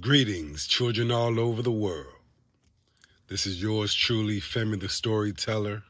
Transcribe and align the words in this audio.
Greetings, 0.00 0.68
children 0.68 1.10
all 1.10 1.40
over 1.40 1.60
the 1.60 1.72
world. 1.72 2.14
This 3.26 3.46
is 3.46 3.60
yours 3.60 3.92
truly, 3.92 4.40
Femi 4.40 4.78
the 4.78 4.88
Storyteller, 4.88 5.82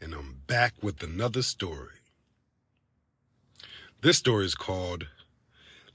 and 0.00 0.14
I'm 0.14 0.38
back 0.46 0.74
with 0.82 1.02
another 1.02 1.42
story. 1.42 1.96
This 4.02 4.18
story 4.18 4.44
is 4.44 4.54
called 4.54 5.08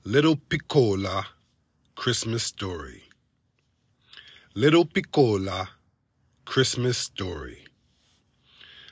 Little 0.03 0.35
Piccola 0.35 1.27
Christmas 1.95 2.43
Story. 2.43 3.03
Little 4.53 4.83
Piccola 4.83 5.69
Christmas 6.43 6.97
Story. 6.97 7.63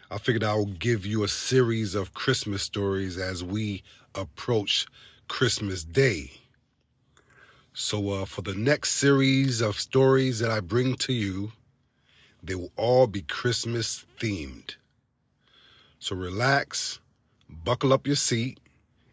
I 0.10 0.20
figured 0.20 0.46
I 0.46 0.56
will 0.56 0.68
give 0.68 1.06
you 1.06 1.26
a 1.26 1.28
series 1.28 1.96
of 1.96 2.14
Christmas 2.14 2.64
stories 2.64 3.18
as 3.18 3.44
we 3.44 3.84
approach 4.16 4.86
Christmas 5.28 5.84
Day. 5.84 6.32
So, 7.80 8.10
uh, 8.10 8.26
for 8.26 8.42
the 8.42 8.56
next 8.56 8.94
series 8.94 9.62
of 9.62 9.80
stories 9.80 10.40
that 10.40 10.50
I 10.50 10.62
bring 10.62 10.96
to 10.96 11.14
you, 11.14 11.52
they 12.42 12.56
will 12.56 12.72
all 12.76 13.06
be 13.06 13.22
Christmas 13.22 14.04
themed. 14.20 14.76
So, 16.00 16.16
relax, 16.16 17.00
buckle 17.48 17.94
up 17.94 18.08
your 18.08 18.16
seat, 18.16 18.60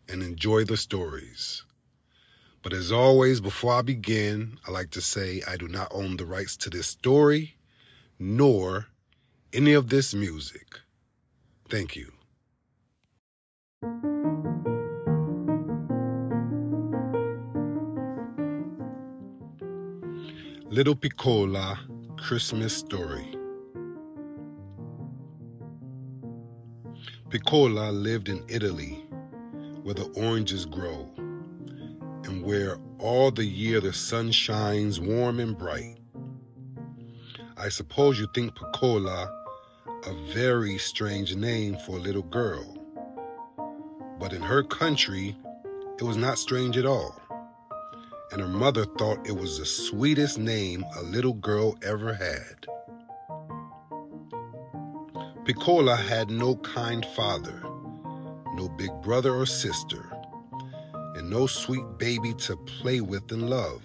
and 0.09 0.23
enjoy 0.23 0.65
the 0.65 0.79
stories. 0.79 1.63
But 2.63 2.73
as 2.73 2.91
always, 2.91 3.43
before 3.43 3.75
I 3.75 3.83
begin, 3.83 4.59
I 4.67 4.71
like 4.71 4.93
to 4.93 5.03
say 5.03 5.43
I 5.47 5.59
do 5.59 5.69
not 5.69 5.89
own 5.91 6.17
the 6.17 6.25
rights 6.25 6.57
to 6.57 6.71
this 6.71 6.87
story, 6.87 7.59
nor 8.19 8.87
any 9.53 9.75
of 9.75 9.91
this 9.91 10.15
music. 10.15 10.81
Thank 11.69 11.97
you. 11.97 12.15
Little 20.75 20.97
Piccola 20.97 21.79
Christmas 22.17 22.77
Story. 22.77 23.39
Piccola 27.31 27.93
lived 27.93 28.29
in 28.29 28.43
Italy, 28.49 29.07
where 29.85 29.95
the 29.95 30.11
oranges 30.17 30.67
grow, 30.67 31.09
and 32.25 32.43
where 32.43 32.79
all 32.99 33.31
the 33.31 33.45
year 33.45 33.81
the 33.81 33.93
sun 33.93 34.33
shines 34.33 34.99
warm 34.99 35.39
and 35.39 35.57
bright. 35.57 35.97
I 37.57 37.69
suppose 37.69 38.19
you 38.19 38.27
think 38.35 38.57
Piccola 38.57 39.31
a 40.09 40.33
very 40.33 40.77
strange 40.79 41.37
name 41.37 41.77
for 41.87 41.99
a 41.99 42.01
little 42.01 42.23
girl, 42.23 42.77
but 44.19 44.33
in 44.33 44.43
her 44.43 44.65
country, 44.65 45.37
it 46.01 46.03
was 46.03 46.17
not 46.17 46.37
strange 46.37 46.77
at 46.77 46.85
all 46.85 47.24
and 48.33 48.41
her 48.41 48.49
mother 48.49 48.85
thought 48.85 49.27
it 49.27 49.37
was 49.37 49.59
the 49.59 49.67
sweetest 49.67 50.39
name 50.39 50.85
a 50.97 51.03
little 51.03 51.35
girl 51.35 51.77
ever 51.83 52.15
had. 52.15 52.67
Piccola 55.45 55.95
had 55.95 56.31
no 56.31 56.57
kind 56.57 57.05
father, 57.15 57.63
no 58.55 58.69
big 58.79 58.91
brother 59.03 59.35
or 59.35 59.47
sister, 59.47 60.11
and 61.17 61.29
no 61.29 61.47
sweet 61.47 61.85
baby 61.99 62.33
to 62.35 62.57
play 62.57 63.01
with 63.01 63.31
and 63.31 63.51
love. 63.51 63.83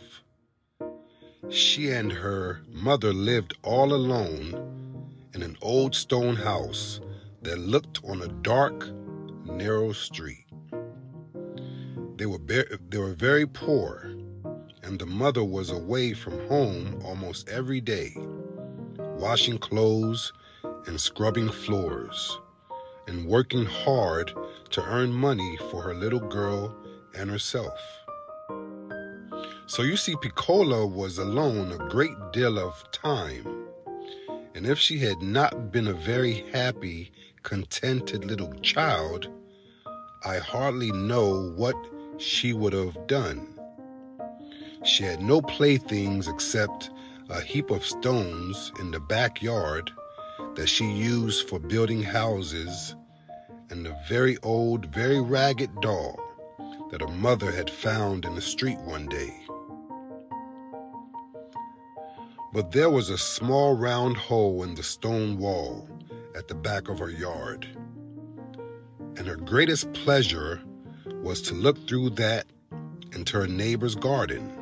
She 1.50 1.92
and 1.92 2.12
her 2.12 2.62
mother 2.70 3.12
lived 3.12 3.58
all 3.64 3.94
alone 3.94 4.54
in 5.34 5.42
an 5.42 5.58
old 5.62 5.96
stone 5.96 6.36
house 6.36 7.02
that 7.42 7.60
looked 7.60 8.00
on 8.04 8.22
a 8.22 8.28
dark, 8.28 8.90
narrow 9.46 9.92
street. 9.92 10.46
They 12.16 12.26
were, 12.26 12.40
they 12.40 12.98
were 12.98 13.14
very 13.14 13.46
poor 13.46 14.09
and 14.84 15.00
the 15.00 15.06
mother 15.06 15.44
was 15.44 15.70
away 15.70 16.14
from 16.14 16.48
home 16.48 17.02
almost 17.04 17.50
every 17.50 17.82
day, 17.82 18.14
washing 18.98 19.58
clothes 19.58 20.34
and 20.88 21.00
scrubbing 21.00 21.50
floors, 21.50 22.40
and 23.08 23.26
working 23.26 23.66
hard 23.66 24.32
to 24.70 24.84
earn 24.84 25.12
money 25.12 25.58
for 25.70 25.82
her 25.82 25.94
little 25.94 26.20
girl 26.20 26.76
and 27.16 27.30
herself. 27.30 27.80
So 29.68 29.84
you 29.84 29.98
see, 29.98 30.16
Piccola 30.16 30.88
was 30.88 31.20
alone 31.20 31.72
a 31.72 31.90
great 31.90 32.16
deal 32.34 32.58
of 32.58 32.92
time. 32.92 33.46
And 34.56 34.66
if 34.66 34.80
she 34.80 34.98
had 34.98 35.22
not 35.22 35.72
been 35.72 35.88
a 35.88 35.94
very 35.94 36.44
happy, 36.52 37.12
contented 37.44 38.26
little 38.26 38.52
child, 38.62 39.28
I 40.26 40.38
hardly 40.38 40.92
know 40.92 41.54
what 41.56 41.76
she 42.18 42.52
would 42.52 42.74
have 42.74 43.08
done. 43.08 43.59
She 44.86 45.04
had 45.04 45.22
no 45.22 45.42
playthings 45.42 46.28
except 46.28 46.90
a 47.30 47.42
heap 47.42 47.70
of 47.70 47.86
stones 47.86 48.72
in 48.80 48.92
the 48.92 49.00
backyard 49.00 49.92
that 50.56 50.68
she 50.68 50.90
used 50.90 51.50
for 51.50 51.60
building 51.60 52.02
houses 52.02 52.96
and 53.70 53.86
a 53.86 53.98
very 54.08 54.38
old, 54.38 54.86
very 54.88 55.20
ragged 55.20 55.70
doll 55.82 56.18
that 56.92 57.02
her 57.02 57.08
mother 57.08 57.52
had 57.52 57.70
found 57.70 58.24
in 58.24 58.36
the 58.36 58.42
street 58.42 58.80
one 58.80 59.06
day. 59.08 59.34
But 62.54 62.72
there 62.72 62.90
was 62.90 63.10
a 63.10 63.18
small 63.18 63.76
round 63.76 64.18
hole 64.18 64.64
in 64.64 64.76
the 64.76 64.84
stone 64.84 65.38
wall 65.38 65.88
at 66.36 66.48
the 66.48 66.56
back 66.56 66.88
of 66.88 67.00
her 67.00 67.12
yard. 67.12 67.68
And 69.18 69.28
her 69.28 69.36
greatest 69.36 69.92
pleasure 69.94 70.62
was 71.22 71.42
to 71.44 71.54
look 71.54 71.88
through 71.88 72.12
that 72.12 72.48
into 73.12 73.38
her 73.38 73.48
neighbor's 73.48 73.96
garden. 73.96 74.59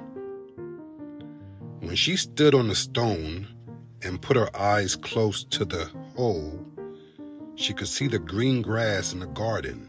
When 1.88 1.96
she 1.96 2.18
stood 2.18 2.54
on 2.54 2.68
the 2.68 2.76
stone 2.76 3.48
and 4.02 4.22
put 4.22 4.36
her 4.36 4.54
eyes 4.54 4.98
close 4.98 5.46
to 5.46 5.64
the 5.64 5.90
hole, 6.18 6.60
she 7.56 7.74
could 7.74 7.88
see 7.88 8.08
the 8.08 8.20
green 8.20 8.62
grass 8.62 9.14
in 9.14 9.22
the 9.22 9.28
garden 9.28 9.88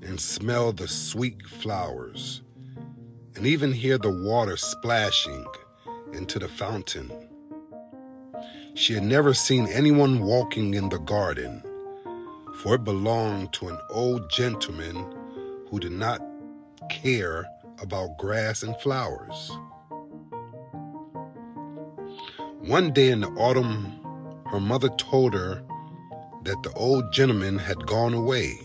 and 0.00 0.18
smell 0.18 0.72
the 0.72 0.88
sweet 0.88 1.46
flowers 1.46 2.40
and 3.36 3.46
even 3.46 3.70
hear 3.70 3.98
the 3.98 4.08
water 4.08 4.56
splashing 4.56 5.44
into 6.14 6.38
the 6.38 6.48
fountain. 6.48 7.12
She 8.72 8.94
had 8.94 9.02
never 9.02 9.34
seen 9.34 9.66
anyone 9.66 10.20
walking 10.22 10.72
in 10.72 10.88
the 10.88 11.00
garden, 11.00 11.62
for 12.62 12.76
it 12.76 12.84
belonged 12.84 13.52
to 13.52 13.68
an 13.68 13.78
old 13.90 14.30
gentleman 14.30 15.04
who 15.68 15.78
did 15.78 15.92
not 15.92 16.22
care 16.88 17.44
about 17.82 18.16
grass 18.16 18.62
and 18.62 18.74
flowers. 18.80 19.52
One 22.66 22.94
day 22.94 23.10
in 23.10 23.20
the 23.20 23.28
autumn, 23.28 23.92
her 24.46 24.58
mother 24.58 24.88
told 24.96 25.34
her 25.34 25.62
that 26.44 26.62
the 26.62 26.72
old 26.72 27.12
gentleman 27.12 27.58
had 27.58 27.86
gone 27.86 28.14
away 28.14 28.58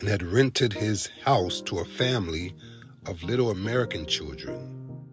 and 0.00 0.08
had 0.08 0.24
rented 0.24 0.72
his 0.72 1.08
house 1.22 1.60
to 1.66 1.78
a 1.78 1.84
family 1.84 2.52
of 3.06 3.22
little 3.22 3.52
American 3.52 4.06
children 4.06 5.06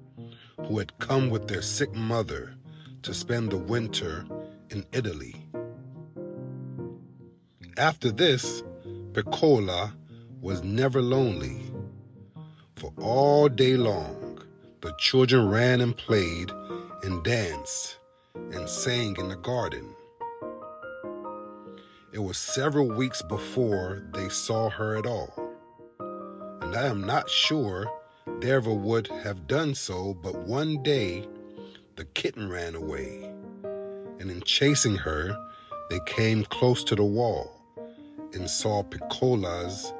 who 0.66 0.80
had 0.80 0.98
come 0.98 1.30
with 1.30 1.48
their 1.48 1.62
sick 1.62 1.94
mother 1.94 2.56
to 3.04 3.14
spend 3.14 3.52
the 3.52 3.58
winter 3.58 4.26
in 4.72 4.84
Italy. 4.92 5.36
After 7.78 8.10
this, 8.10 8.64
Piccola 9.14 9.94
was 10.42 10.64
never 10.64 11.00
lonely, 11.00 11.62
for 12.76 12.92
all 12.98 13.50
day 13.50 13.78
long 13.78 14.42
the 14.82 14.96
children 14.98 15.48
ran 15.48 15.80
and 15.80 15.96
played 15.96 16.52
and 17.04 17.24
danced 17.24 17.98
and 18.36 18.68
sang 18.70 19.16
in 19.18 19.30
the 19.30 19.36
garden. 19.36 19.96
It 22.14 22.20
was 22.20 22.38
several 22.38 22.88
weeks 22.88 23.22
before 23.22 24.04
they 24.14 24.30
saw 24.30 24.70
her 24.70 24.98
at 24.98 25.06
all. 25.06 25.34
And 26.62 26.76
I 26.76 26.88
am 26.88 27.06
not 27.06 27.30
sure 27.30 27.90
they 28.40 28.52
ever 28.52 28.74
would 28.74 29.08
have 29.08 29.48
done 29.48 29.74
so, 29.74 30.14
but 30.22 30.36
one 30.48 30.84
day 30.84 31.28
the 31.96 32.06
kitten 32.06 32.50
ran 32.50 32.76
away. 32.76 33.32
And 34.20 34.30
in 34.30 34.42
chasing 34.42 34.96
her, 34.96 35.36
they 35.90 36.00
came 36.06 36.44
close 36.46 36.84
to 36.86 36.96
the 36.96 37.04
wall 37.04 37.62
and 38.34 38.50
saw 38.50 38.84
Piccola's 38.84 39.94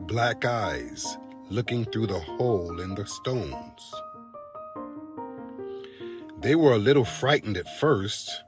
black 0.00 0.44
eyes 0.44 1.18
looking 1.50 1.84
through 1.84 2.06
the 2.06 2.18
hole 2.18 2.80
in 2.80 2.94
the 2.94 3.06
stones. 3.06 3.94
They 6.46 6.54
were 6.54 6.74
a 6.74 6.78
little 6.78 7.04
frightened 7.04 7.56
at 7.56 7.68
first 7.80 8.44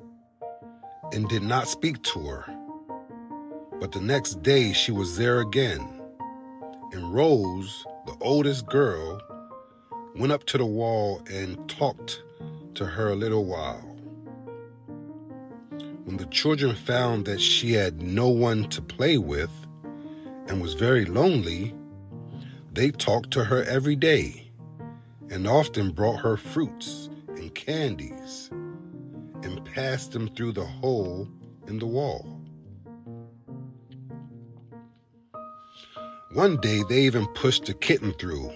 and 1.12 1.28
did 1.28 1.42
not 1.42 1.66
speak 1.66 2.00
to 2.04 2.20
her. 2.28 2.44
But 3.80 3.90
the 3.90 4.00
next 4.00 4.40
day 4.40 4.72
she 4.72 4.92
was 4.92 5.16
there 5.16 5.40
again, 5.40 6.00
and 6.92 7.12
Rose, 7.12 7.84
the 8.06 8.14
oldest 8.20 8.66
girl, 8.66 9.20
went 10.14 10.30
up 10.30 10.44
to 10.44 10.58
the 10.58 10.64
wall 10.64 11.22
and 11.28 11.68
talked 11.68 12.22
to 12.76 12.86
her 12.86 13.08
a 13.08 13.16
little 13.16 13.44
while. 13.44 13.96
When 16.04 16.18
the 16.18 16.26
children 16.26 16.76
found 16.76 17.26
that 17.26 17.40
she 17.40 17.72
had 17.72 18.00
no 18.00 18.28
one 18.28 18.68
to 18.68 18.80
play 18.80 19.18
with 19.18 19.50
and 20.46 20.62
was 20.62 20.74
very 20.74 21.04
lonely, 21.04 21.74
they 22.72 22.92
talked 22.92 23.32
to 23.32 23.42
her 23.42 23.64
every 23.64 23.96
day 23.96 24.52
and 25.30 25.48
often 25.48 25.90
brought 25.90 26.20
her 26.20 26.36
fruits 26.36 27.07
candies 27.68 28.48
and 29.42 29.62
passed 29.74 30.12
them 30.12 30.26
through 30.34 30.52
the 30.52 30.64
hole 30.64 31.28
in 31.66 31.78
the 31.78 31.86
wall. 31.86 32.40
One 36.32 36.56
day 36.62 36.82
they 36.88 37.02
even 37.02 37.26
pushed 37.34 37.66
the 37.66 37.74
kitten 37.74 38.14
through, 38.14 38.50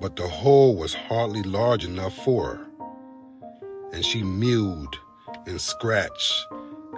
but 0.00 0.16
the 0.16 0.26
hole 0.26 0.76
was 0.76 0.94
hardly 0.94 1.42
large 1.42 1.84
enough 1.84 2.16
for 2.24 2.56
her, 2.56 2.66
and 3.92 4.02
she 4.02 4.22
mewed 4.22 4.96
and 5.46 5.60
scratched 5.60 6.46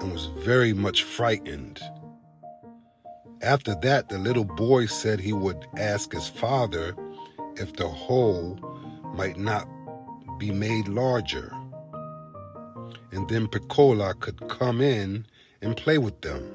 and 0.01 0.13
was 0.13 0.27
very 0.39 0.73
much 0.73 1.03
frightened. 1.03 1.81
After 3.43 3.75
that, 3.83 4.09
the 4.09 4.19
little 4.19 4.45
boy 4.45 4.87
said 4.87 5.19
he 5.19 5.33
would 5.33 5.67
ask 5.77 6.13
his 6.13 6.29
father 6.29 6.95
if 7.57 7.75
the 7.75 7.89
hole 7.89 8.57
might 9.17 9.37
not 9.37 9.69
be 10.39 10.51
made 10.51 10.89
larger. 10.89 11.53
And 13.13 13.29
then 13.29 13.49
Piccola 13.49 14.15
could 14.15 14.49
come 14.49 14.81
in 14.81 15.27
and 15.63 15.77
play 15.77 15.99
with 15.99 16.21
them. 16.21 16.51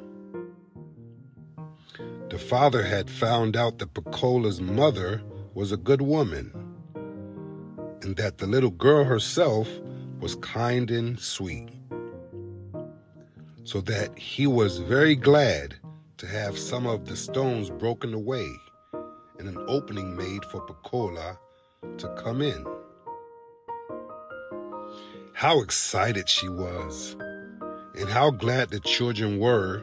The 2.29 2.37
father 2.37 2.83
had 2.83 3.09
found 3.09 3.57
out 3.57 3.79
that 3.79 3.93
Piccola's 3.93 4.61
mother 4.61 5.21
was 5.55 5.71
a 5.71 5.77
good 5.77 6.01
woman 6.01 6.53
and 8.01 8.15
that 8.17 8.37
the 8.37 8.47
little 8.47 8.69
girl 8.69 9.03
herself 9.03 9.67
was 10.19 10.35
kind 10.35 10.91
and 10.91 11.19
sweet. 11.19 11.69
So 13.63 13.81
that 13.81 14.17
he 14.17 14.47
was 14.47 14.79
very 14.79 15.15
glad 15.15 15.75
to 16.17 16.27
have 16.27 16.57
some 16.57 16.85
of 16.85 17.05
the 17.05 17.15
stones 17.15 17.69
broken 17.69 18.13
away 18.13 18.51
and 19.39 19.47
an 19.47 19.57
opening 19.67 20.15
made 20.15 20.43
for 20.45 20.61
Piccola 20.61 21.39
to 21.97 22.07
come 22.15 22.41
in. 22.41 22.65
How 25.39 25.61
excited 25.61 26.27
she 26.27 26.49
was, 26.49 27.15
and 27.95 28.09
how 28.09 28.29
glad 28.29 28.71
the 28.71 28.81
children 28.81 29.39
were 29.39 29.79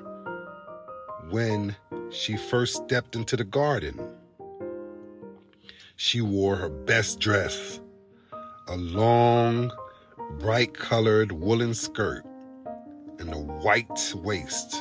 when 1.31 1.75
she 2.11 2.37
first 2.37 2.75
stepped 2.85 3.17
into 3.17 3.39
the 3.39 3.45
garden. 3.45 3.99
She 5.97 6.21
wore 6.21 6.57
her 6.57 6.69
best 6.69 7.21
dress, 7.21 7.81
a 8.69 8.77
long, 8.77 9.73
bright 10.41 10.75
colored 10.75 11.33
woolen 11.33 11.73
skirt, 11.73 12.27
and 13.19 13.33
a 13.33 13.39
white 13.39 14.13
waist. 14.15 14.77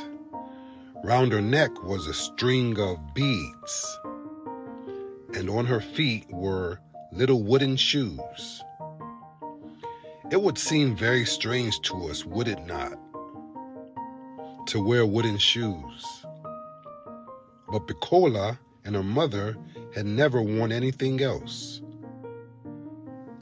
Round 1.05 1.31
her 1.31 1.41
neck 1.41 1.83
was 1.85 2.05
a 2.05 2.13
string 2.13 2.77
of 2.81 2.99
beads, 3.13 3.99
and 5.35 5.49
on 5.49 5.67
her 5.67 5.79
feet 5.79 6.25
were 6.29 6.81
little 7.13 7.43
wooden 7.43 7.77
shoes. 7.77 8.61
It 10.31 10.41
would 10.41 10.57
seem 10.57 10.95
very 10.95 11.23
strange 11.23 11.79
to 11.81 12.07
us, 12.09 12.25
would 12.25 12.47
it 12.47 12.65
not, 12.65 12.97
to 14.67 14.83
wear 14.83 15.05
wooden 15.05 15.37
shoes? 15.37 16.25
But 17.71 17.85
Piccola 17.85 18.59
and 18.83 18.95
her 18.95 19.03
mother 19.03 19.55
had 19.93 20.07
never 20.07 20.41
worn 20.41 20.71
anything 20.71 21.21
else 21.21 21.81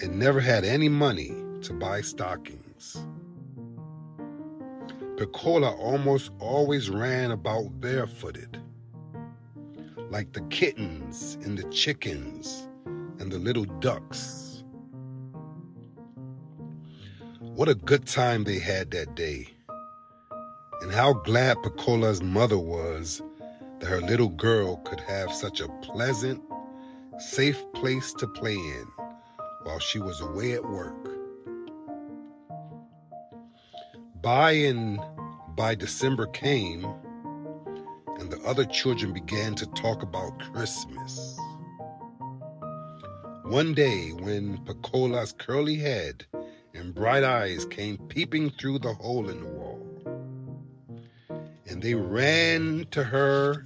and 0.02 0.20
never 0.20 0.42
had 0.42 0.66
any 0.66 0.90
money 0.90 1.34
to 1.62 1.74
buy 1.74 2.02
stockings. 2.02 3.06
Piccola 5.16 5.72
almost 5.72 6.32
always 6.40 6.90
ran 6.90 7.32
about 7.32 7.80
barefooted, 7.80 8.62
like 10.10 10.34
the 10.34 10.42
kittens 10.50 11.38
and 11.46 11.58
the 11.58 11.70
chickens 11.70 12.68
and 13.20 13.32
the 13.32 13.40
little 13.40 13.66
ducks. 13.66 14.43
What 17.56 17.70
a 17.70 17.76
good 17.76 18.08
time 18.08 18.46
they 18.46 18.58
had 18.58 18.90
that 18.92 19.14
day. 19.14 19.48
And 20.82 20.92
how 20.92 21.14
glad 21.14 21.62
Piccola's 21.62 22.20
mother 22.20 22.58
was 22.58 23.22
that 23.80 23.88
her 23.88 24.02
little 24.02 24.30
girl 24.30 24.78
could 24.78 25.00
have 25.02 25.32
such 25.32 25.62
a 25.62 25.68
pleasant, 25.84 26.42
safe 27.20 27.64
place 27.76 28.12
to 28.14 28.26
play 28.26 28.56
in 28.56 28.88
while 29.66 29.78
she 29.78 30.00
was 30.00 30.20
away 30.20 30.54
at 30.54 30.68
work. 30.68 30.96
By 34.24 34.54
and 34.54 35.00
by 35.56 35.76
December 35.76 36.26
came, 36.26 36.84
and 38.18 38.32
the 38.32 38.42
other 38.48 38.66
children 38.66 39.14
began 39.14 39.54
to 39.56 39.68
talk 39.74 40.02
about 40.02 40.40
Christmas. 40.40 41.38
One 43.44 43.76
day, 43.76 44.10
when 44.10 44.58
Piccola's 44.66 45.34
curly 45.38 45.76
head 45.76 46.26
and 46.74 46.94
bright 46.96 47.24
eyes 47.24 47.66
came 47.66 47.98
peeping 47.98 48.50
through 48.52 48.80
the 48.80 48.94
hole 48.94 49.30
in 49.30 49.40
the 49.40 49.48
wall, 49.48 49.80
and 51.68 51.81
they 51.81 51.94
ran 51.94 52.86
to 52.92 53.04
her 53.04 53.66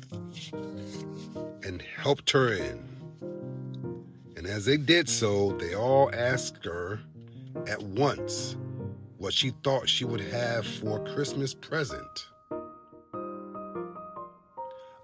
and 1.63 1.81
helped 1.81 2.31
her 2.31 2.53
in. 2.53 2.83
And 4.35 4.45
as 4.45 4.65
they 4.65 4.77
did 4.77 5.09
so, 5.09 5.53
they 5.53 5.73
all 5.73 6.13
asked 6.13 6.63
her 6.65 6.99
at 7.67 7.81
once 7.81 8.55
what 9.17 9.33
she 9.33 9.51
thought 9.63 9.89
she 9.89 10.05
would 10.05 10.21
have 10.21 10.65
for 10.65 11.01
a 11.01 11.13
Christmas 11.13 11.53
present. 11.53 12.27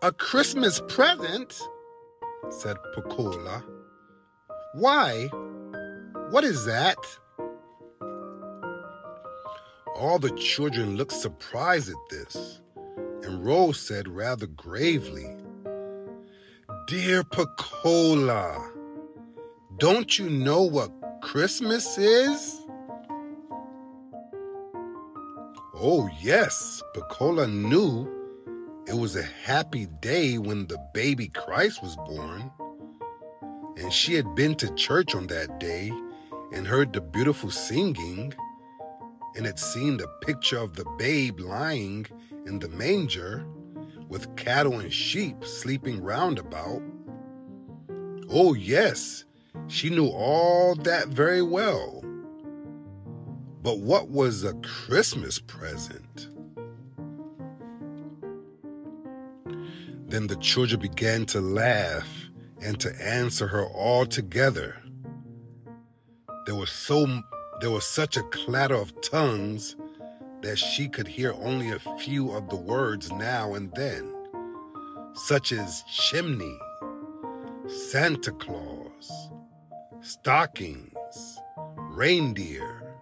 A 0.01 0.11
Christmas 0.11 0.81
present? 0.88 1.59
said 2.50 2.75
Piccola. 2.94 3.63
Why? 4.73 5.27
What 6.29 6.44
is 6.44 6.65
that? 6.65 6.97
All 9.95 10.17
the 10.17 10.31
children 10.31 10.97
looked 10.97 11.13
surprised 11.13 11.89
at 11.89 12.09
this, 12.09 12.59
and 13.23 13.45
Rose 13.45 13.79
said 13.79 14.07
rather 14.07 14.47
gravely, 14.47 15.35
Dear 16.87 17.23
Piccola, 17.23 18.71
don't 19.77 20.17
you 20.17 20.29
know 20.29 20.63
what 20.63 20.91
Christmas 21.21 21.97
is? 21.97 22.59
Oh, 25.75 26.09
yes, 26.21 26.81
Piccola 26.93 27.47
knew 27.47 28.09
it 28.87 28.95
was 28.95 29.15
a 29.15 29.23
happy 29.23 29.87
day 30.01 30.37
when 30.37 30.67
the 30.67 30.79
baby 30.93 31.27
Christ 31.29 31.81
was 31.83 31.95
born 31.97 32.51
and 33.77 33.91
she 33.91 34.13
had 34.13 34.35
been 34.35 34.55
to 34.55 34.73
church 34.75 35.15
on 35.15 35.27
that 35.27 35.59
day 35.59 35.91
and 36.51 36.67
heard 36.67 36.93
the 36.93 37.01
beautiful 37.01 37.50
singing 37.51 38.33
and 39.35 39.45
had 39.45 39.59
seen 39.59 39.97
the 39.97 40.07
picture 40.21 40.57
of 40.57 40.75
the 40.75 40.85
babe 40.97 41.39
lying 41.39 42.05
in 42.45 42.59
the 42.59 42.69
manger 42.69 43.45
with 44.07 44.35
cattle 44.35 44.79
and 44.79 44.93
sheep 44.93 45.43
sleeping 45.43 46.01
round 46.01 46.39
about. 46.39 46.81
Oh, 48.29 48.53
yes, 48.53 49.25
she 49.67 49.89
knew 49.89 50.07
all 50.07 50.75
that 50.75 51.07
very 51.07 51.41
well. 51.41 52.03
But 53.61 53.79
what 53.79 54.09
was 54.09 54.43
a 54.43 54.53
Christmas 54.55 55.39
present? 55.39 56.29
Then 60.07 60.27
the 60.27 60.35
children 60.35 60.79
began 60.81 61.25
to 61.27 61.41
laugh 61.41 62.07
and 62.61 62.79
to 62.81 62.93
answer 63.01 63.47
her 63.47 63.65
all 63.65 64.05
together. 64.05 64.75
There 66.45 66.55
was 66.55 66.69
so 66.69 67.21
there 67.63 67.72
was 67.72 67.88
such 67.88 68.17
a 68.17 68.24
clatter 68.24 68.75
of 68.75 69.00
tongues 69.00 69.77
that 70.41 70.58
she 70.58 70.89
could 70.89 71.08
hear 71.08 71.34
only 71.36 71.72
a 71.72 71.79
few 71.98 72.29
of 72.32 72.50
the 72.50 72.58
words 72.58 73.10
now 73.13 73.53
and 73.53 73.74
then, 73.74 74.13
such 75.13 75.53
as 75.53 75.82
chimney, 75.84 76.60
Santa 77.65 78.34
Claus, 78.34 79.29
stockings, 80.01 81.39
reindeer, 81.91 82.98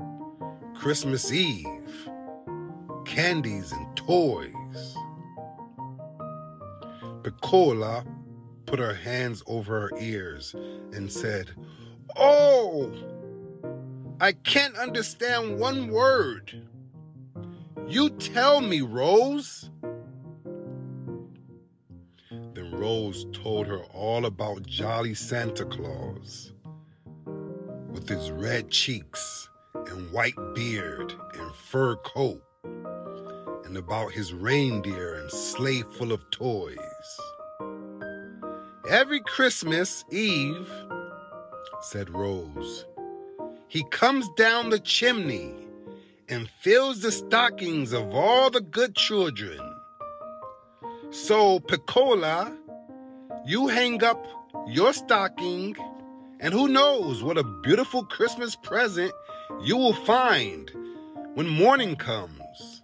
Christmas 0.75 1.33
Eve, 1.33 2.07
candies 3.03 3.71
and 3.71 3.97
toys. 3.97 4.95
Piccola 7.23 8.05
put 8.67 8.77
her 8.77 8.93
hands 8.93 9.41
over 9.47 9.89
her 9.89 9.91
ears 9.99 10.53
and 10.93 11.11
said, 11.11 11.49
Oh, 12.15 13.10
I 14.21 14.33
can't 14.33 14.77
understand 14.77 15.57
one 15.57 15.89
word. 15.89 16.53
You 17.87 18.11
tell 18.11 18.61
me, 18.61 18.81
Rose. 18.81 19.71
Then 22.29 22.71
Rose 22.71 23.25
told 23.33 23.65
her 23.65 23.79
all 23.85 24.27
about 24.27 24.67
Jolly 24.67 25.15
Santa 25.15 25.65
Claus 25.65 26.53
with 27.89 28.07
his 28.07 28.29
red 28.29 28.69
cheeks 28.69 29.49
and 29.87 30.11
white 30.11 30.37
beard 30.53 31.15
and 31.33 31.55
fur 31.55 31.95
coat, 31.95 32.43
and 33.65 33.75
about 33.75 34.11
his 34.11 34.35
reindeer 34.35 35.15
and 35.15 35.31
sleigh 35.31 35.81
full 35.97 36.11
of 36.11 36.29
toys. 36.29 36.77
Every 38.87 39.21
Christmas 39.21 40.05
Eve, 40.11 40.71
said 41.81 42.11
Rose. 42.11 42.85
He 43.71 43.85
comes 43.85 44.27
down 44.35 44.69
the 44.69 44.79
chimney 44.79 45.55
and 46.27 46.49
fills 46.59 46.99
the 46.99 47.11
stockings 47.13 47.93
of 47.93 48.13
all 48.13 48.49
the 48.49 48.59
good 48.59 48.97
children. 48.97 49.61
So, 51.09 51.61
Piccola, 51.61 52.53
you 53.45 53.69
hang 53.69 54.03
up 54.03 54.21
your 54.67 54.91
stocking, 54.91 55.77
and 56.41 56.53
who 56.53 56.67
knows 56.67 57.23
what 57.23 57.37
a 57.37 57.45
beautiful 57.63 58.03
Christmas 58.03 58.57
present 58.57 59.13
you 59.63 59.77
will 59.77 59.93
find 59.93 60.69
when 61.35 61.47
morning 61.47 61.95
comes. 61.95 62.83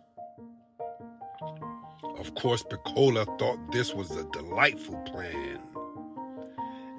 Of 2.17 2.34
course, 2.36 2.63
Piccola 2.63 3.25
thought 3.38 3.74
this 3.74 3.94
was 3.94 4.12
a 4.12 4.24
delightful 4.32 4.96
plan 5.00 5.60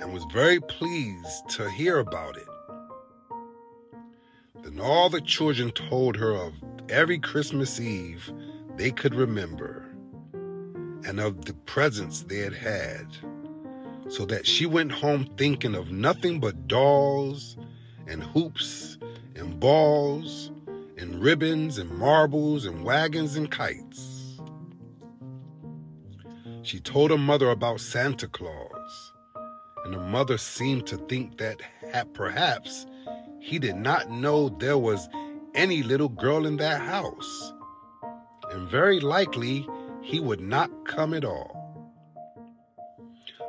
and 0.02 0.12
was 0.12 0.26
very 0.30 0.61
pleased 0.61 1.49
to 1.52 1.71
hear 1.71 2.00
about 2.00 2.37
it. 2.37 2.47
Then 4.68 4.80
all 4.80 5.08
the 5.08 5.22
children 5.22 5.70
told 5.70 6.14
her 6.16 6.34
of 6.34 6.52
every 6.90 7.18
Christmas 7.18 7.80
Eve 7.80 8.30
they 8.76 8.90
could 8.90 9.14
remember 9.14 9.87
and 11.06 11.18
of 11.20 11.46
the 11.46 11.54
presents 11.54 12.25
they 12.25 12.40
had 12.40 12.52
had, 12.52 13.06
so 14.08 14.26
that 14.26 14.46
she 14.46 14.66
went 14.66 14.92
home 14.92 15.26
thinking 15.38 15.75
of 15.75 15.90
nothing 15.90 16.38
but 16.38 16.68
dolls 16.68 17.56
and 18.06 18.22
hoops 18.22 18.98
and 19.37 19.58
balls 19.58 20.52
and 20.98 21.18
ribbons 21.18 21.78
and 21.78 21.90
marbles 21.90 22.66
and 22.66 22.84
wagons 22.84 23.37
and 23.37 23.50
kites. 23.50 24.38
She 26.60 26.78
told 26.78 27.10
her 27.10 27.16
mother 27.16 27.48
about 27.48 27.80
Santa 27.80 28.28
Claus, 28.28 29.12
and 29.87 29.94
her 29.94 30.06
mother 30.06 30.37
seemed 30.37 30.87
to 30.88 30.98
think 30.98 31.38
that 31.38 31.62
perhaps 32.12 32.84
he 33.48 33.58
did 33.58 33.76
not 33.76 34.10
know 34.10 34.50
there 34.50 34.76
was 34.76 35.08
any 35.54 35.82
little 35.82 36.10
girl 36.10 36.44
in 36.44 36.58
that 36.58 36.82
house, 36.82 37.54
and 38.50 38.68
very 38.68 39.00
likely 39.00 39.66
he 40.02 40.20
would 40.20 40.40
not 40.40 40.70
come 40.84 41.14
at 41.14 41.24
all. 41.24 41.54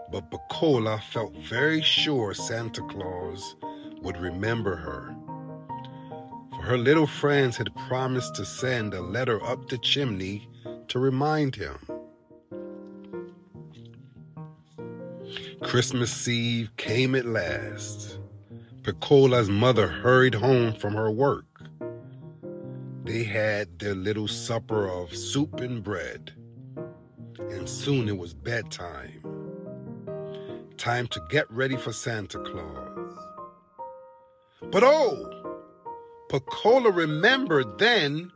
But 0.10 0.32
Piccola 0.32 1.02
felt 1.12 1.36
very 1.36 1.82
sure 1.82 2.34
Santa 2.34 2.82
Claus 2.84 3.58
would 4.02 4.16
remember 4.16 4.78
her. 4.78 5.14
For 6.52 6.62
her 6.62 6.78
little 6.78 7.08
friends 7.08 7.58
had 7.58 7.76
promised 7.90 8.36
to 8.36 8.46
send 8.46 8.94
a 8.94 9.02
letter 9.02 9.44
up 9.44 9.68
the 9.68 9.78
chimney 9.80 10.48
to 10.88 11.00
remind 11.00 11.58
him. 11.58 11.78
Christmas 15.62 16.26
Eve 16.26 16.70
came 16.78 17.16
at 17.16 17.26
last. 17.26 18.19
Piccola's 18.90 19.52
mother 19.52 19.88
hurried 19.88 20.34
home 20.34 20.74
from 20.74 20.96
her 20.96 21.12
work. 21.12 21.46
They 23.04 23.24
had 23.24 23.78
their 23.78 23.94
little 23.94 24.28
supper 24.28 24.88
of 24.88 25.16
soup 25.16 25.60
and 25.60 25.84
bread, 25.84 26.34
and 27.38 27.70
soon 27.70 28.10
it 28.10 28.18
was 28.18 28.34
bedtime. 28.34 29.22
Time 30.78 31.06
to 31.10 31.22
get 31.30 31.46
ready 31.52 31.78
for 31.78 31.94
Santa 31.94 32.40
Claus. 32.40 33.16
But 34.72 34.82
oh, 34.84 35.68
Piccola 36.30 36.90
remembered 36.90 37.78
then, 37.78 38.32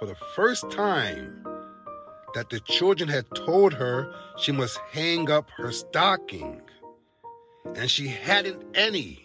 for 0.00 0.06
the 0.06 0.16
first 0.34 0.68
time, 0.72 1.46
that 2.34 2.50
the 2.50 2.58
children 2.58 3.08
had 3.08 3.26
told 3.36 3.72
her 3.72 4.12
she 4.38 4.50
must 4.50 4.76
hang 4.90 5.30
up 5.30 5.48
her 5.56 5.70
stocking, 5.70 6.60
and 7.76 7.88
she 7.88 8.08
hadn't 8.08 8.60
any 8.74 9.23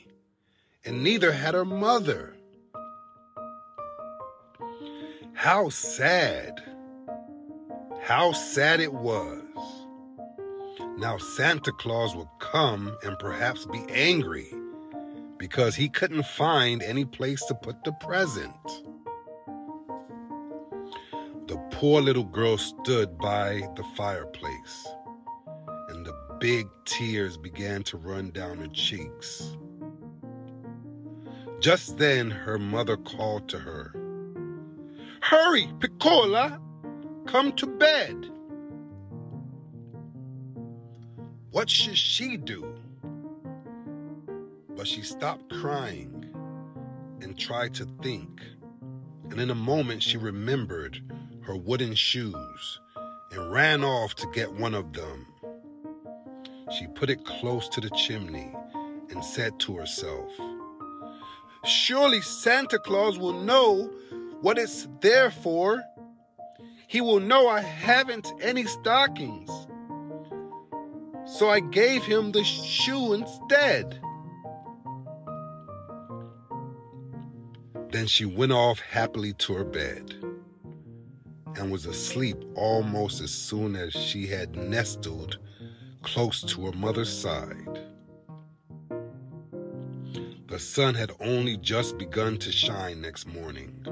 and 0.86 1.03
neither 1.03 1.31
had 1.31 1.53
her 1.53 1.65
mother. 1.65 2.36
How 5.33 5.69
sad. 5.69 6.62
How 8.01 8.31
sad 8.31 8.79
it 8.79 8.93
was. 8.93 9.43
Now 10.98 11.17
Santa 11.17 11.71
Claus 11.71 12.15
would 12.15 12.27
come 12.39 12.98
and 13.03 13.17
perhaps 13.19 13.65
be 13.65 13.86
angry 13.89 14.53
because 15.38 15.75
he 15.75 15.88
couldn't 15.88 16.25
find 16.25 16.81
any 16.83 17.05
place 17.05 17.43
to 17.45 17.55
put 17.55 17.83
the 17.86 17.93
present. 17.93 18.53
The 21.48 21.57
poor 21.71 22.01
little 22.01 22.25
girl 22.25 22.57
stood 22.57 23.17
by 23.17 23.62
the 23.75 23.83
fireplace, 23.95 24.88
and 25.88 26.05
the 26.05 26.13
big 26.39 26.67
tears 26.86 27.38
began 27.38 27.83
to 27.83 27.98
run 27.98 28.31
down 28.31 28.57
her 28.57 28.67
cheeks. 28.67 29.55
Just 31.60 31.98
then 31.98 32.32
her 32.32 32.58
mother 32.58 32.96
called 32.96 33.50
to 33.50 33.60
her. 33.60 33.94
Hurry, 35.22 35.70
Piccola, 35.80 36.62
come 37.25 37.51
to 37.54 37.68
bed. 37.68 38.30
What 41.51 41.70
should 41.70 41.98
she 41.98 42.38
do? 42.38 42.74
But 44.70 44.88
she 44.88 45.01
stopped 45.01 45.51
crying 45.51 46.34
and 47.22 47.38
tried 47.38 47.74
to 47.75 47.88
think. 48.01 48.42
And 49.30 49.42
in 49.42 49.50
a 49.50 49.56
moment 49.56 50.01
she 50.01 50.18
remembered 50.18 51.01
her 51.42 51.58
wooden 51.58 51.94
shoes 51.94 52.80
and 53.32 53.51
ran 53.51 53.84
off 53.84 54.16
to 54.16 54.28
get 54.32 54.54
one 54.54 54.74
of 54.74 54.94
them. 54.94 55.25
She 56.78 56.88
put 56.88 57.10
it 57.10 57.25
close 57.25 57.68
to 57.70 57.82
the 57.82 57.89
chimney 57.89 58.54
and 59.10 59.25
said 59.25 59.60
to 59.60 59.75
herself, 59.75 60.32
Surely 61.66 62.22
Santa 62.22 62.80
Claus 62.80 63.20
will 63.20 63.34
know 63.34 63.92
what 64.42 64.58
it's 64.58 64.88
there 65.01 65.32
for. 65.32 65.84
He 66.88 67.01
will 67.01 67.20
know 67.20 67.48
I 67.48 67.60
haven't 67.60 68.32
any 68.42 68.66
stockings. 68.66 69.50
So 71.25 71.50
I 71.50 71.60
gave 71.60 72.04
him 72.04 72.32
the 72.32 72.44
shoe 72.44 73.13
instead. 73.13 74.00
Then 77.92 78.08
she 78.08 78.25
went 78.25 78.51
off 78.51 78.80
happily 78.80 79.34
to 79.34 79.54
her 79.54 79.63
bed 79.63 80.16
and 81.56 81.72
was 81.72 81.86
asleep 81.86 82.38
almost 82.56 83.22
as 83.22 83.32
soon 83.32 83.75
as 83.75 83.94
she 83.94 84.25
had 84.28 84.56
nestled 84.56 85.39
close 86.01 86.42
to 86.42 86.66
her 86.66 86.72
mother's 86.72 87.12
side. 87.12 87.69
The 90.60 90.66
sun 90.66 90.96
had 90.96 91.13
only 91.22 91.56
just 91.56 91.98
begun 91.98 92.38
to 92.39 92.51
shine 92.51 93.00
next 93.00 93.25
morning 93.25 93.86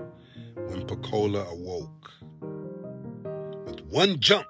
when 0.68 0.86
Piccola 0.86 1.46
awoke. 1.46 2.12
With 3.66 3.80
one 3.86 4.20
jump, 4.20 4.50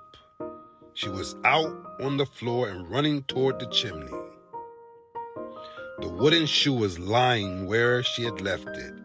she 0.95 1.09
was 1.09 1.35
out 1.45 1.77
on 2.01 2.17
the 2.17 2.25
floor 2.25 2.69
and 2.69 2.89
running 2.89 3.21
toward 3.25 3.59
the 3.59 3.67
chimney. 3.67 4.17
The 5.99 6.09
wooden 6.09 6.47
shoe 6.47 6.73
was 6.73 6.97
lying 6.97 7.67
where 7.67 8.01
she 8.01 8.23
had 8.23 8.41
left 8.41 8.69
it. 8.69 8.95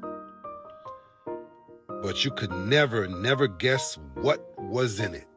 But 1.86 2.24
you 2.24 2.30
could 2.30 2.52
never, 2.52 3.08
never 3.08 3.46
guess 3.46 3.98
what 4.14 4.54
was 4.58 5.00
in 5.00 5.16
it. 5.16 5.28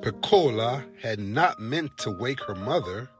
Piccola 0.00 0.82
had 1.02 1.20
not 1.20 1.60
meant 1.60 1.98
to 1.98 2.10
wake 2.10 2.40
her 2.40 2.54
mother 2.54 3.10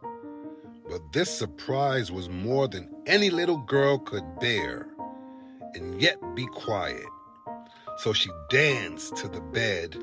but 0.93 1.11
this 1.11 1.31
surprise 1.31 2.13
was 2.13 2.29
more 2.29 2.69
than 2.69 2.95
any 3.07 3.31
little 3.31 3.57
girl 3.57 3.97
could 3.97 4.39
bear, 4.39 4.89
and 5.73 6.03
yet 6.03 6.19
be 6.35 6.45
quiet. 6.49 7.07
So 7.97 8.13
she 8.13 8.29
danced 8.51 9.17
to 9.17 9.29
the 9.29 9.41
bed 9.41 9.97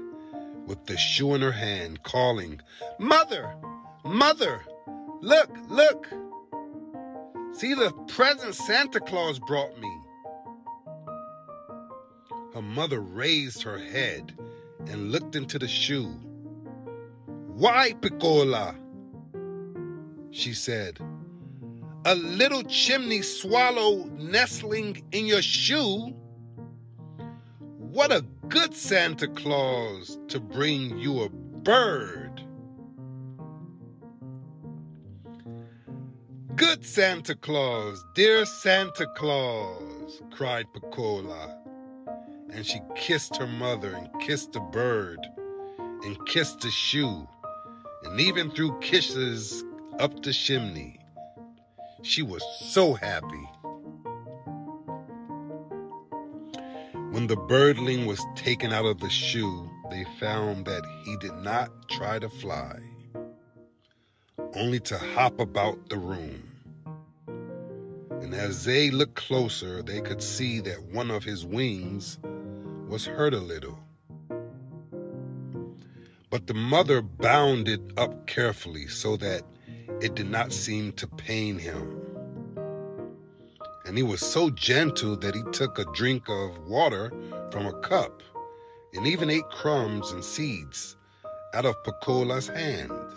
with 0.65 0.83
the 0.87 0.97
shoe 0.97 1.35
in 1.35 1.41
her 1.41 1.51
hand, 1.51 2.01
calling, 2.01 2.59
Mother, 2.97 3.55
Mother, 4.03 4.65
look, 5.21 5.51
look. 5.67 6.07
See 7.51 7.75
the 7.75 7.91
present 8.07 8.55
Santa 8.55 8.99
Claus 8.99 9.37
brought 9.37 9.79
me. 9.79 9.95
Her 12.55 12.63
mother 12.63 12.99
raised 12.99 13.61
her 13.61 13.77
head 13.77 14.35
and 14.87 15.11
looked 15.11 15.35
into 15.35 15.59
the 15.59 15.67
shoe. 15.67 16.07
Why, 17.27 17.93
Piccola? 18.01 18.75
She 20.31 20.53
said. 20.53 20.99
A 22.05 22.15
little 22.15 22.63
chimney 22.63 23.21
swallow 23.21 24.05
nestling 24.17 25.03
in 25.11 25.25
your 25.25 25.41
shoe? 25.41 26.15
What 27.57 28.11
a 28.11 28.25
good 28.47 28.73
Santa 28.73 29.27
Claus 29.27 30.17
to 30.29 30.39
bring 30.39 30.97
you 30.97 31.21
a 31.23 31.29
bird. 31.29 32.41
Good 36.55 36.85
Santa 36.85 37.35
Claus, 37.35 38.03
dear 38.15 38.45
Santa 38.45 39.07
Claus, 39.15 40.21
cried 40.31 40.65
Piccola. 40.73 41.57
And 42.51 42.65
she 42.65 42.79
kissed 42.95 43.37
her 43.37 43.47
mother 43.47 43.93
and 43.93 44.09
kissed 44.21 44.53
the 44.53 44.59
bird 44.59 45.19
and 46.03 46.25
kissed 46.25 46.61
the 46.61 46.71
shoe 46.71 47.27
and 48.03 48.19
even 48.19 48.51
threw 48.51 48.77
kisses 48.79 49.63
up 49.99 50.23
the 50.23 50.31
chimney. 50.31 50.97
She 52.03 52.23
was 52.23 52.41
so 52.71 52.93
happy. 52.93 53.49
When 57.11 57.27
the 57.27 57.35
birdling 57.35 58.05
was 58.05 58.25
taken 58.35 58.71
out 58.71 58.85
of 58.85 58.99
the 59.01 59.09
shoe, 59.09 59.69
they 59.91 60.05
found 60.17 60.65
that 60.65 60.83
he 61.03 61.17
did 61.17 61.35
not 61.43 61.69
try 61.89 62.17
to 62.17 62.29
fly, 62.29 62.79
only 64.53 64.79
to 64.81 64.97
hop 64.97 65.39
about 65.41 65.89
the 65.89 65.97
room. 65.97 66.43
And 68.21 68.33
as 68.33 68.63
they 68.63 68.91
looked 68.91 69.15
closer, 69.15 69.83
they 69.83 69.99
could 69.99 70.23
see 70.23 70.61
that 70.61 70.81
one 70.93 71.11
of 71.11 71.25
his 71.25 71.45
wings 71.45 72.19
was 72.87 73.05
hurt 73.05 73.33
a 73.33 73.39
little. 73.39 73.77
But 76.29 76.47
the 76.47 76.53
mother 76.53 77.01
bound 77.01 77.67
it 77.67 77.81
up 77.97 78.27
carefully 78.27 78.87
so 78.87 79.17
that 79.17 79.43
it 80.01 80.15
did 80.15 80.29
not 80.29 80.53
seem 80.53 80.93
to 80.93 81.07
pain 81.07 81.57
him. 81.57 81.99
And 83.85 83.97
he 83.97 84.03
was 84.03 84.21
so 84.21 84.49
gentle 84.49 85.17
that 85.17 85.35
he 85.35 85.43
took 85.51 85.79
a 85.79 85.85
drink 85.93 86.29
of 86.29 86.57
water 86.67 87.11
from 87.51 87.65
a 87.65 87.73
cup 87.81 88.21
and 88.93 89.07
even 89.07 89.29
ate 89.29 89.49
crumbs 89.49 90.11
and 90.11 90.23
seeds 90.23 90.95
out 91.53 91.65
of 91.65 91.75
Piccola's 91.83 92.47
hands. 92.47 93.13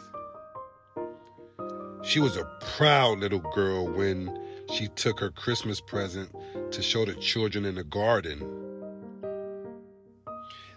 She 2.03 2.21
was 2.21 2.37
a 2.37 2.51
proud 2.77 3.21
little 3.21 3.45
girl 3.55 3.87
when 3.87 4.39
she 4.73 4.89
took 4.89 5.21
her 5.21 5.31
Christmas 5.31 5.81
present 5.81 6.35
to 6.73 6.83
show 6.83 7.05
the 7.05 7.15
children 7.15 7.65
in 7.65 7.77
the 7.77 7.85
garden. 7.85 8.43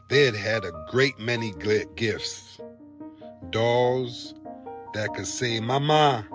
They 0.09 0.25
had 0.25 0.35
had 0.35 0.65
a 0.65 0.85
great 0.91 1.17
many 1.17 1.51
gifts 1.95 2.59
dolls 3.49 4.33
that 4.95 5.13
could 5.13 5.27
say 5.27 5.59
mama, 5.59 6.25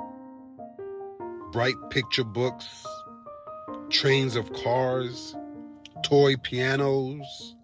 bright 1.51 1.77
picture 1.89 2.25
books, 2.25 2.87
trains 3.89 4.37
of 4.37 4.53
cars, 4.53 5.35
toy 6.03 6.37
pianos, 6.37 7.57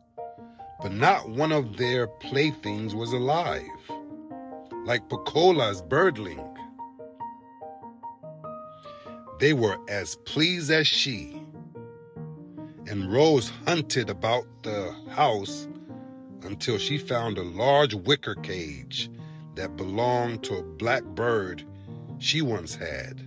but 0.81 0.93
not 0.93 1.29
one 1.29 1.53
of 1.53 1.77
their 1.77 2.07
playthings 2.07 2.95
was 2.95 3.13
alive, 3.13 3.61
like 4.87 5.07
Piccola's 5.11 5.83
birdling. 5.83 6.41
They 9.39 9.53
were 9.53 9.77
as 9.91 10.17
pleased 10.25 10.71
as 10.71 10.87
she, 10.87 11.43
and 12.87 13.13
Rose 13.13 13.53
hunted 13.67 14.09
about 14.09 14.47
the 14.63 14.95
house 15.11 15.69
until 16.41 16.79
she 16.79 16.97
found 16.97 17.37
a 17.37 17.43
large 17.43 17.93
wicker 17.93 18.37
cage 18.37 19.11
that 19.57 19.77
belonged 19.77 20.45
to 20.45 20.57
a 20.57 20.63
black 20.63 21.03
bird 21.03 21.65
she 22.19 22.41
once 22.41 22.75
had. 22.75 23.21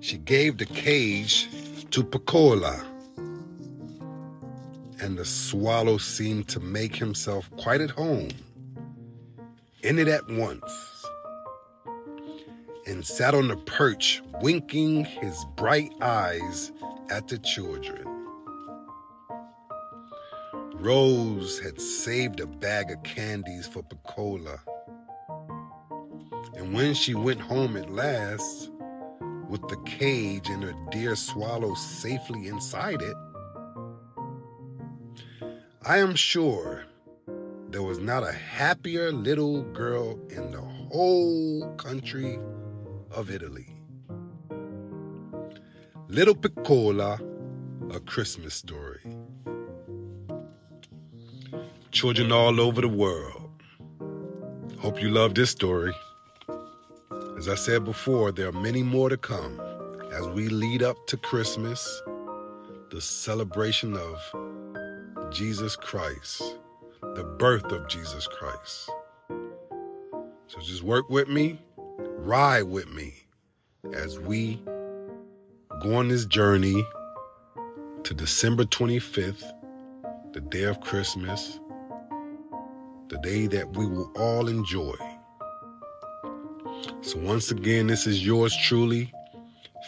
She 0.00 0.18
gave 0.18 0.58
the 0.58 0.66
cage 0.66 1.48
to 1.90 2.02
Piccola, 2.02 2.84
and 5.00 5.18
the 5.18 5.24
swallow 5.24 5.98
seemed 5.98 6.48
to 6.48 6.60
make 6.60 6.96
himself 6.96 7.50
quite 7.56 7.80
at 7.80 7.90
home 7.90 8.30
in 9.82 9.98
it 9.98 10.08
at 10.08 10.28
once 10.28 11.04
and 12.86 13.04
sat 13.04 13.34
on 13.34 13.48
the 13.48 13.56
perch, 13.56 14.22
winking 14.40 15.04
his 15.04 15.44
bright 15.56 15.92
eyes 16.00 16.70
at 17.10 17.28
the 17.28 17.38
children. 17.38 18.15
Rose 20.86 21.58
had 21.58 21.80
saved 21.80 22.38
a 22.38 22.46
bag 22.46 22.92
of 22.92 23.02
candies 23.02 23.66
for 23.66 23.82
Piccola. 23.82 24.60
And 26.54 26.72
when 26.72 26.94
she 26.94 27.12
went 27.12 27.40
home 27.40 27.76
at 27.76 27.90
last, 27.90 28.70
with 29.48 29.66
the 29.66 29.78
cage 29.84 30.48
and 30.48 30.62
her 30.62 30.76
dear 30.92 31.16
swallow 31.16 31.74
safely 31.74 32.46
inside 32.46 33.02
it, 33.02 33.16
I 35.84 35.98
am 35.98 36.14
sure 36.14 36.84
there 37.70 37.82
was 37.82 37.98
not 37.98 38.22
a 38.22 38.30
happier 38.30 39.10
little 39.10 39.62
girl 39.62 40.16
in 40.28 40.52
the 40.52 40.60
whole 40.60 41.68
country 41.78 42.38
of 43.10 43.28
Italy. 43.28 43.76
Little 46.06 46.36
Piccola, 46.36 47.18
a 47.90 47.98
Christmas 47.98 48.54
story. 48.54 49.15
Children 51.96 52.30
all 52.30 52.60
over 52.60 52.82
the 52.82 52.88
world. 52.88 53.50
Hope 54.80 55.00
you 55.00 55.08
love 55.08 55.34
this 55.34 55.48
story. 55.48 55.94
As 57.38 57.48
I 57.48 57.54
said 57.54 57.86
before, 57.86 58.32
there 58.32 58.48
are 58.48 58.52
many 58.52 58.82
more 58.82 59.08
to 59.08 59.16
come 59.16 59.58
as 60.12 60.28
we 60.28 60.50
lead 60.50 60.82
up 60.82 60.98
to 61.06 61.16
Christmas, 61.16 62.02
the 62.90 63.00
celebration 63.00 63.96
of 63.96 65.32
Jesus 65.32 65.74
Christ, 65.74 66.58
the 67.00 67.24
birth 67.24 67.72
of 67.72 67.88
Jesus 67.88 68.26
Christ. 68.26 68.90
So 70.48 70.60
just 70.60 70.82
work 70.82 71.08
with 71.08 71.28
me 71.28 71.58
ride 71.96 72.64
with 72.64 72.92
me 72.92 73.14
as 73.94 74.18
we 74.18 74.60
go 75.80 75.94
on 75.94 76.08
this 76.08 76.26
journey 76.26 76.84
to 78.02 78.12
December 78.12 78.64
25th, 78.64 79.50
the 80.34 80.42
day 80.42 80.64
of 80.64 80.78
Christmas, 80.82 81.58
the 83.08 83.18
day 83.18 83.46
that 83.46 83.76
we 83.76 83.86
will 83.86 84.10
all 84.16 84.48
enjoy. 84.48 84.94
So, 87.00 87.18
once 87.18 87.50
again, 87.50 87.86
this 87.86 88.06
is 88.06 88.24
yours 88.24 88.56
truly, 88.56 89.12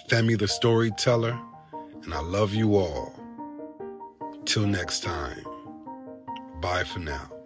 Femi 0.09 0.39
the 0.39 0.49
Storyteller, 0.49 1.39
and 2.05 2.15
I 2.15 2.21
love 2.21 2.55
you 2.55 2.77
all. 2.77 3.13
Till 4.45 4.67
next 4.67 5.03
time, 5.03 5.45
bye 6.61 6.85
for 6.85 7.01
now. 7.01 7.38